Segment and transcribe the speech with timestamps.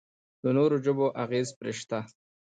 [0.41, 1.99] د نورو ژبو اغېز پرې شته.